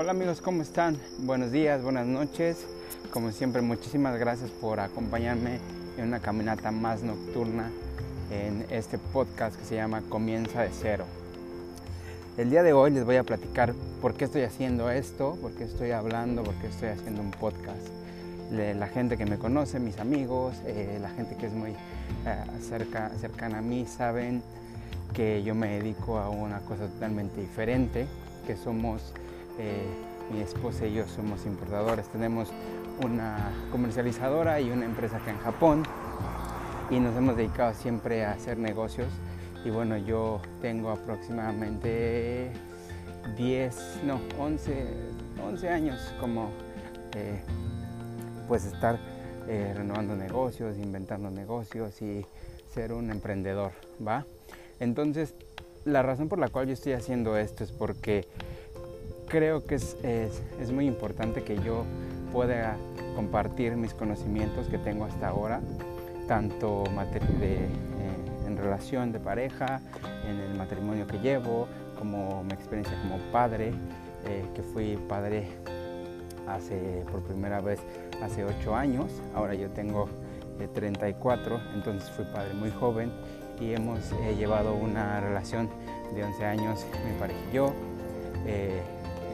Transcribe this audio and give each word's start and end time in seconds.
Hola 0.00 0.12
amigos, 0.12 0.40
¿cómo 0.40 0.62
están? 0.62 0.96
Buenos 1.18 1.50
días, 1.50 1.82
buenas 1.82 2.06
noches. 2.06 2.64
Como 3.10 3.32
siempre, 3.32 3.62
muchísimas 3.62 4.16
gracias 4.16 4.48
por 4.48 4.78
acompañarme 4.78 5.58
en 5.96 6.04
una 6.04 6.20
caminata 6.20 6.70
más 6.70 7.02
nocturna 7.02 7.68
en 8.30 8.64
este 8.70 8.96
podcast 8.96 9.58
que 9.58 9.64
se 9.64 9.74
llama 9.74 10.02
Comienza 10.08 10.62
de 10.62 10.70
Cero. 10.70 11.04
El 12.36 12.48
día 12.48 12.62
de 12.62 12.74
hoy 12.74 12.92
les 12.92 13.04
voy 13.04 13.16
a 13.16 13.24
platicar 13.24 13.74
por 14.00 14.14
qué 14.14 14.26
estoy 14.26 14.42
haciendo 14.42 14.88
esto, 14.88 15.36
por 15.42 15.50
qué 15.54 15.64
estoy 15.64 15.90
hablando, 15.90 16.44
por 16.44 16.54
qué 16.60 16.68
estoy 16.68 16.90
haciendo 16.90 17.20
un 17.20 17.32
podcast. 17.32 17.88
La 18.52 18.86
gente 18.86 19.16
que 19.16 19.26
me 19.26 19.36
conoce, 19.36 19.80
mis 19.80 19.98
amigos, 19.98 20.54
eh, 20.64 21.00
la 21.02 21.10
gente 21.10 21.34
que 21.34 21.46
es 21.46 21.52
muy 21.52 21.70
eh, 21.70 22.44
cercana 22.60 23.58
a 23.58 23.62
mí, 23.62 23.84
saben 23.84 24.44
que 25.12 25.42
yo 25.42 25.56
me 25.56 25.70
dedico 25.70 26.20
a 26.20 26.28
una 26.30 26.60
cosa 26.60 26.86
totalmente 26.86 27.40
diferente, 27.40 28.06
que 28.46 28.56
somos, 28.56 29.12
eh, 29.58 29.86
mi 30.32 30.40
esposa 30.40 30.86
y 30.86 30.94
yo 30.94 31.06
somos 31.06 31.46
importadores, 31.46 32.08
tenemos 32.08 32.48
una 33.04 33.52
comercializadora 33.70 34.60
y 34.60 34.70
una 34.70 34.84
empresa 34.84 35.16
acá 35.16 35.30
en 35.30 35.38
Japón 35.38 35.82
y 36.90 36.98
nos 37.00 37.16
hemos 37.16 37.36
dedicado 37.36 37.74
siempre 37.74 38.24
a 38.24 38.32
hacer 38.32 38.58
negocios 38.58 39.08
y 39.64 39.70
bueno, 39.70 39.96
yo 39.96 40.40
tengo 40.60 40.90
aproximadamente 40.90 42.50
10, 43.36 44.00
no, 44.04 44.20
11, 44.38 44.86
11 45.44 45.68
años 45.68 46.14
como 46.20 46.50
eh, 47.14 47.40
pues 48.46 48.64
estar 48.64 48.98
eh, 49.48 49.72
renovando 49.76 50.16
negocios, 50.16 50.76
inventando 50.78 51.30
negocios 51.30 52.00
y 52.02 52.24
ser 52.72 52.92
un 52.92 53.10
emprendedor, 53.10 53.72
¿va? 54.06 54.24
Entonces, 54.80 55.34
la 55.84 56.02
razón 56.02 56.28
por 56.28 56.38
la 56.38 56.48
cual 56.48 56.66
yo 56.66 56.72
estoy 56.74 56.92
haciendo 56.92 57.36
esto 57.36 57.64
es 57.64 57.72
porque 57.72 58.28
creo 59.28 59.64
que 59.64 59.76
es, 59.76 59.96
es, 60.02 60.72
muy 60.72 60.86
importante 60.86 61.42
que 61.42 61.56
yo 61.56 61.84
pueda 62.32 62.76
compartir 63.14 63.76
mis 63.76 63.94
conocimientos 63.94 64.66
que 64.68 64.78
tengo 64.78 65.04
hasta 65.04 65.28
ahora, 65.28 65.60
tanto 66.26 66.84
de, 67.40 67.54
eh, 67.54 67.68
en 68.46 68.56
relación 68.56 69.12
de 69.12 69.20
pareja, 69.20 69.80
en 70.28 70.38
el 70.40 70.56
matrimonio 70.56 71.06
que 71.06 71.18
llevo, 71.18 71.68
como 71.98 72.44
mi 72.44 72.52
experiencia 72.52 72.96
como 73.02 73.18
padre, 73.32 73.72
eh, 74.26 74.44
que 74.54 74.62
fui 74.62 74.96
padre 75.08 75.46
hace 76.46 77.04
por 77.10 77.22
primera 77.22 77.60
vez 77.60 77.80
hace 78.22 78.44
8 78.44 78.74
años, 78.74 79.06
ahora 79.34 79.54
yo 79.54 79.68
tengo 79.70 80.08
34, 80.74 81.56
eh, 81.56 81.60
entonces 81.74 82.10
fui 82.10 82.24
padre 82.26 82.54
muy 82.54 82.70
joven 82.70 83.12
y 83.60 83.72
hemos 83.72 84.12
eh, 84.12 84.34
llevado 84.36 84.74
una 84.74 85.20
relación 85.20 85.68
de 86.14 86.24
11 86.24 86.44
años, 86.44 86.86
mi 87.06 87.18
pareja 87.18 87.40
y 87.50 87.54
yo. 87.54 87.72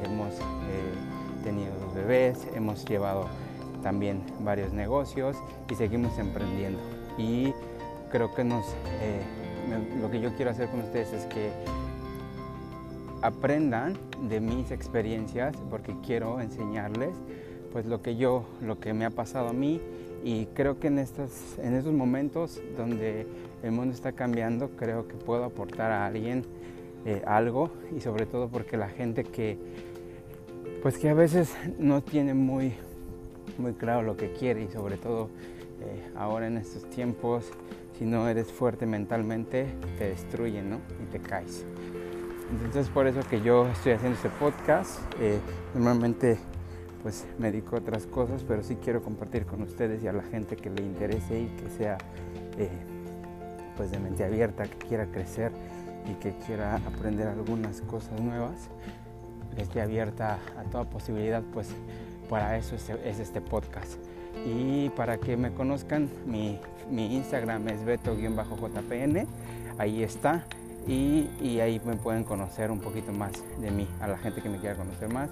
Eh, 0.04 0.08
hemos 0.10 0.34
eh, 0.34 1.42
tenido 1.42 1.72
dos 1.78 1.94
bebés, 1.94 2.46
hemos 2.54 2.84
llevado 2.84 3.26
también 3.82 4.22
varios 4.40 4.72
negocios 4.72 5.36
y 5.70 5.74
seguimos 5.74 6.18
emprendiendo. 6.18 6.80
Y 7.18 7.52
creo 8.10 8.34
que 8.34 8.44
nos, 8.44 8.64
lo 10.00 10.10
que 10.10 10.20
yo 10.20 10.34
quiero 10.36 10.50
hacer 10.50 10.68
con 10.68 10.80
ustedes 10.80 11.12
es 11.12 11.26
que 11.26 11.50
aprendan 13.22 13.94
de 14.28 14.40
mis 14.40 14.70
experiencias 14.70 15.56
porque 15.70 15.94
quiero 16.04 16.40
enseñarles 16.40 17.14
pues 17.72 17.86
lo 17.86 18.02
que 18.02 18.16
yo, 18.16 18.44
lo 18.62 18.78
que 18.78 18.92
me 18.92 19.04
ha 19.04 19.10
pasado 19.10 19.48
a 19.48 19.52
mí 19.52 19.80
y 20.22 20.46
creo 20.46 20.78
que 20.78 20.86
en 20.86 20.98
estos, 20.98 21.58
en 21.58 21.74
estos 21.74 21.92
momentos 21.92 22.60
donde 22.76 23.26
el 23.62 23.72
mundo 23.72 23.94
está 23.94 24.12
cambiando, 24.12 24.70
creo 24.76 25.08
que 25.08 25.14
puedo 25.14 25.44
aportar 25.44 25.90
a 25.90 26.06
alguien 26.06 26.44
eh, 27.06 27.22
algo 27.26 27.70
y 27.94 28.00
sobre 28.00 28.24
todo 28.24 28.48
porque 28.48 28.76
la 28.76 28.88
gente 28.88 29.24
que, 29.24 29.58
pues 30.84 30.98
que 30.98 31.08
a 31.08 31.14
veces 31.14 31.50
no 31.78 32.02
tiene 32.02 32.34
muy, 32.34 32.74
muy 33.56 33.72
claro 33.72 34.02
lo 34.02 34.18
que 34.18 34.34
quiere 34.34 34.64
y 34.64 34.68
sobre 34.68 34.98
todo 34.98 35.30
eh, 35.80 36.12
ahora 36.14 36.46
en 36.46 36.58
estos 36.58 36.84
tiempos, 36.90 37.46
si 37.98 38.04
no 38.04 38.28
eres 38.28 38.52
fuerte 38.52 38.84
mentalmente, 38.84 39.66
te 39.96 40.10
destruyen 40.10 40.68
¿no? 40.68 40.80
y 41.02 41.10
te 41.10 41.20
caes. 41.20 41.64
Entonces 42.50 42.90
por 42.90 43.06
eso 43.06 43.20
que 43.30 43.40
yo 43.40 43.66
estoy 43.68 43.92
haciendo 43.92 44.16
este 44.16 44.28
podcast. 44.28 45.00
Eh, 45.20 45.38
normalmente 45.72 46.36
pues 47.02 47.24
me 47.38 47.50
dedico 47.50 47.76
a 47.76 47.78
otras 47.78 48.04
cosas, 48.04 48.44
pero 48.46 48.62
sí 48.62 48.76
quiero 48.76 49.02
compartir 49.02 49.46
con 49.46 49.62
ustedes 49.62 50.02
y 50.02 50.06
a 50.06 50.12
la 50.12 50.24
gente 50.24 50.54
que 50.54 50.68
le 50.68 50.82
interese 50.82 51.40
y 51.40 51.46
que 51.46 51.70
sea 51.70 51.96
eh, 52.58 52.68
pues 53.78 53.90
de 53.90 53.98
mente 53.98 54.22
abierta, 54.22 54.64
que 54.64 54.76
quiera 54.86 55.06
crecer 55.06 55.50
y 56.12 56.14
que 56.16 56.36
quiera 56.44 56.76
aprender 56.76 57.26
algunas 57.26 57.80
cosas 57.80 58.20
nuevas, 58.20 58.68
esté 59.62 59.80
abierta 59.80 60.38
a 60.58 60.62
toda 60.70 60.84
posibilidad, 60.84 61.42
pues 61.52 61.68
para 62.28 62.56
eso 62.56 62.76
es, 62.76 62.90
este 62.90 63.40
podcast. 63.40 63.94
Y 64.46 64.88
para 64.90 65.18
que 65.18 65.36
me 65.36 65.52
conozcan, 65.52 66.08
mi, 66.26 66.58
Instagram 66.90 67.68
es 67.68 67.84
beto-jpn, 67.84 69.26
ahí 69.78 70.02
está. 70.02 70.44
Y, 70.86 71.30
y 71.40 71.60
ahí 71.60 71.80
me 71.84 71.96
pueden 71.96 72.24
conocer 72.24 72.70
un 72.70 72.80
poquito 72.80 73.12
más 73.12 73.32
de 73.58 73.70
mí, 73.70 73.88
a 74.00 74.08
la 74.08 74.18
gente 74.18 74.42
que 74.42 74.50
me 74.50 74.58
quiera 74.58 74.76
conocer 74.76 75.10
más 75.10 75.30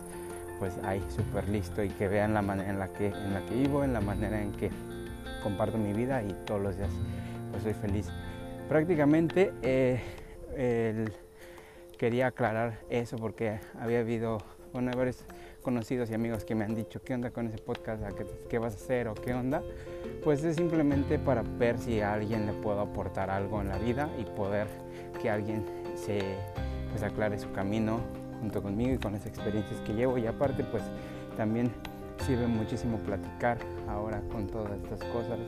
pues 0.63 0.75
ahí 0.85 1.03
súper 1.09 1.49
listo 1.49 1.83
y 1.83 1.89
que 1.89 2.07
vean 2.07 2.35
la 2.35 2.41
manera 2.41 2.71
en 2.71 2.79
la 2.79 2.87
que, 2.87 3.09
en 3.09 3.35
la 3.35 3.45
que 3.47 3.55
vivo, 3.57 3.83
en 3.83 3.93
la 3.93 4.01
manera 4.01 4.41
en 4.41 4.53
que 4.53 4.71
comparto 5.43 5.77
mi 5.77 5.93
vida 5.93 6.23
y 6.23 6.33
todos 6.47 6.61
los 6.61 6.77
días 6.77 6.91
pues 7.51 7.65
soy 7.65 7.75
feliz. 7.75 8.07
Prácticamente 8.69 9.53
eh, 9.63 10.01
quería 12.03 12.27
aclarar 12.27 12.81
eso 12.91 13.17
porque 13.17 13.61
había 13.79 14.01
habido, 14.01 14.39
varios 14.73 15.25
conocidos 15.63 16.11
y 16.11 16.15
amigos 16.15 16.45
que 16.45 16.57
me 16.57 16.65
han 16.65 16.75
dicho, 16.75 17.01
¿qué 17.01 17.15
onda 17.15 17.31
con 17.31 17.47
ese 17.47 17.59
podcast? 17.59 18.03
¿Qué, 18.19 18.27
¿Qué, 18.51 18.59
vas 18.59 18.73
a 18.73 18.77
hacer 18.77 19.07
o 19.07 19.15
qué 19.15 19.33
onda? 19.33 19.63
Pues 20.25 20.43
es 20.43 20.57
simplemente 20.57 21.21
para 21.21 21.43
ver 21.43 21.79
si 21.79 22.01
a 22.01 22.15
alguien 22.15 22.47
le 22.47 22.55
puedo 22.55 22.81
aportar 22.81 23.31
algo 23.31 23.61
en 23.61 23.69
la 23.69 23.79
vida 23.79 24.11
y 24.19 24.25
poder 24.25 24.67
que 25.21 25.31
alguien 25.31 25.65
se 25.95 26.19
pues, 26.91 27.05
aclare 27.05 27.39
su 27.39 27.53
camino 27.53 28.01
junto 28.41 28.65
conmigo 28.65 28.95
y 28.95 28.99
con 28.99 29.13
las 29.13 29.25
experiencias 29.25 29.81
que 29.83 29.93
llevo 29.93 30.19
y 30.19 30.27
aparte 30.27 30.65
pues 30.65 30.83
también 31.37 31.71
sirve 32.27 32.49
muchísimo 32.49 32.99
platicar 32.99 33.59
ahora 33.89 34.21
con 34.33 34.49
todas 34.49 34.73
estas 34.73 35.05
cosas, 35.05 35.39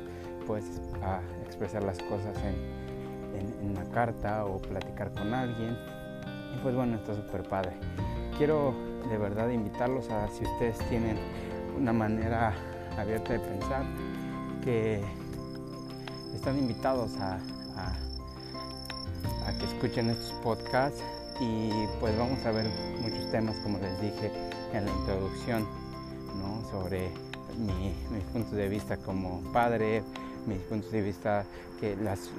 a 1.02 1.20
expresar 1.44 1.82
las 1.82 1.98
cosas 1.98 2.36
en, 2.44 3.40
en, 3.40 3.70
una 3.72 3.82
carta 3.90 4.44
o 4.44 4.58
platicar 4.58 5.10
con 5.10 5.34
alguien 5.34 5.76
pues 6.62 6.74
bueno, 6.74 6.96
está 6.96 7.14
súper 7.14 7.42
padre. 7.44 7.72
Quiero 8.36 8.74
de 9.08 9.18
verdad 9.18 9.48
invitarlos 9.50 10.10
a 10.10 10.28
si 10.28 10.44
ustedes 10.44 10.78
tienen 10.88 11.18
una 11.78 11.92
manera 11.92 12.54
abierta 12.98 13.32
de 13.34 13.40
pensar, 13.40 13.84
que 14.62 15.02
están 16.34 16.58
invitados 16.58 17.16
a, 17.18 17.34
a, 17.76 19.48
a 19.48 19.58
que 19.58 19.64
escuchen 19.66 20.10
estos 20.10 20.32
podcasts 20.42 21.02
y 21.40 21.70
pues 22.00 22.16
vamos 22.18 22.44
a 22.46 22.52
ver 22.52 22.66
muchos 23.00 23.30
temas 23.30 23.56
como 23.58 23.78
les 23.78 24.00
dije 24.00 24.30
en 24.72 24.86
la 24.86 24.92
introducción 24.92 25.66
¿no? 26.38 26.68
sobre 26.70 27.10
mi, 27.58 27.94
mis 28.10 28.24
puntos 28.32 28.52
de 28.52 28.68
vista 28.68 28.96
como 28.96 29.40
padre, 29.52 30.02
mis 30.46 30.58
puntos 30.58 30.90
de 30.90 31.02
vista, 31.02 31.44
que 31.80 31.96
las, 31.96 32.30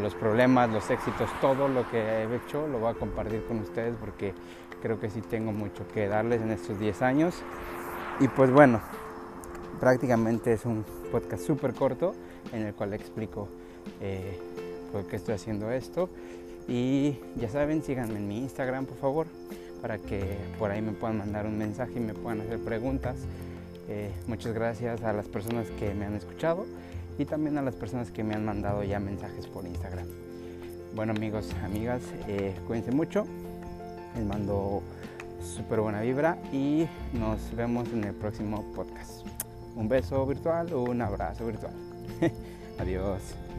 los 0.00 0.14
problemas, 0.14 0.70
los 0.70 0.90
éxitos, 0.90 1.30
todo 1.40 1.68
lo 1.68 1.88
que 1.90 1.98
he 1.98 2.36
hecho 2.36 2.66
lo 2.66 2.78
voy 2.78 2.90
a 2.90 2.94
compartir 2.94 3.44
con 3.46 3.60
ustedes 3.60 3.94
porque 3.98 4.34
creo 4.82 4.98
que 5.00 5.10
sí 5.10 5.20
tengo 5.22 5.52
mucho 5.52 5.86
que 5.88 6.08
darles 6.08 6.42
en 6.42 6.50
estos 6.50 6.78
10 6.78 7.02
años. 7.02 7.34
Y 8.20 8.28
pues 8.28 8.50
bueno, 8.50 8.80
prácticamente 9.80 10.52
es 10.52 10.66
un 10.66 10.84
podcast 11.10 11.44
súper 11.44 11.74
corto 11.74 12.14
en 12.52 12.66
el 12.66 12.74
cual 12.74 12.92
explico 12.94 13.48
eh, 14.00 14.38
por 14.92 15.06
qué 15.06 15.16
estoy 15.16 15.34
haciendo 15.34 15.70
esto 15.70 16.08
y 16.68 17.18
ya 17.36 17.48
saben, 17.48 17.82
síganme 17.82 18.16
en 18.16 18.28
mi 18.28 18.38
Instagram, 18.38 18.86
por 18.86 18.96
favor, 18.98 19.26
para 19.80 19.98
que 19.98 20.36
por 20.58 20.70
ahí 20.70 20.80
me 20.80 20.92
puedan 20.92 21.18
mandar 21.18 21.46
un 21.46 21.58
mensaje 21.58 21.94
y 21.96 22.00
me 22.00 22.14
puedan 22.14 22.40
hacer 22.40 22.58
preguntas. 22.60 23.16
Eh, 23.88 24.10
muchas 24.28 24.52
gracias 24.52 25.02
a 25.02 25.12
las 25.12 25.26
personas 25.26 25.66
que 25.78 25.92
me 25.94 26.06
han 26.06 26.14
escuchado 26.14 26.66
y 27.18 27.24
también 27.24 27.58
a 27.58 27.62
las 27.62 27.74
personas 27.74 28.10
que 28.10 28.24
me 28.24 28.34
han 28.34 28.44
mandado 28.44 28.82
ya 28.84 29.00
mensajes 29.00 29.46
por 29.46 29.66
Instagram. 29.66 30.06
Bueno 30.94 31.12
amigos, 31.12 31.50
amigas, 31.64 32.02
eh, 32.28 32.54
cuídense 32.66 32.92
mucho. 32.92 33.26
Les 34.14 34.24
mando 34.24 34.82
súper 35.42 35.80
buena 35.80 36.00
vibra 36.02 36.38
y 36.52 36.86
nos 37.12 37.54
vemos 37.56 37.88
en 37.92 38.04
el 38.04 38.14
próximo 38.14 38.62
podcast. 38.74 39.26
Un 39.74 39.88
beso 39.88 40.26
virtual 40.26 40.72
un 40.74 41.00
abrazo 41.00 41.46
virtual. 41.46 41.72
Adiós. 42.78 43.51